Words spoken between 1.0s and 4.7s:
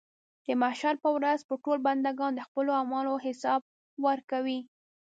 په ورځ به ټول بندګان د خپلو اعمالو حساب ورکوي.